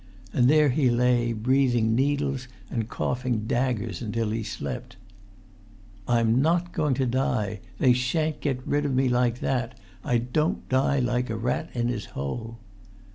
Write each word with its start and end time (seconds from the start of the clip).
And 0.33 0.47
there 0.49 0.69
he 0.69 0.89
lay, 0.89 1.31
breathing 1.31 1.93
needles 1.93 2.47
and 2.71 2.89
coughing 2.89 3.45
daggers 3.45 4.01
until 4.01 4.31
he 4.31 4.41
slept. 4.41 4.95
"I'm 6.07 6.41
not 6.41 6.71
going 6.73 6.95
to 6.95 7.05
die. 7.05 7.59
They 7.77 7.93
shan't 7.93 8.41
get 8.41 8.65
rid 8.65 8.83
of 8.83 8.95
me 8.95 9.09
like 9.09 9.41
that. 9.41 9.79
I 10.03 10.17
don't 10.17 10.67
die 10.69 10.97
like 10.97 11.29
a 11.29 11.37
rat 11.37 11.69
in 11.75 11.87
his 11.89 12.05
hole!" 12.17 12.57